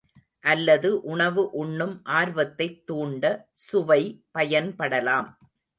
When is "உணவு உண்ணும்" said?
1.01-2.01